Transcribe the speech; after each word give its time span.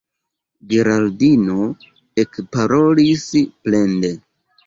Geraldino 0.69 1.57
ekparolis 2.23 3.27
plende: 3.67 4.11